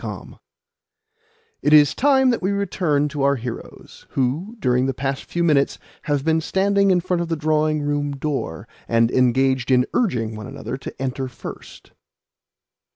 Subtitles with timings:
[0.03, 0.39] Moreover,
[1.61, 5.77] it is time that we returned to our heroes, who, during the past few minutes,
[6.05, 10.47] have been standing in front of the drawing room door, and engaged in urging one
[10.47, 11.91] another to enter first.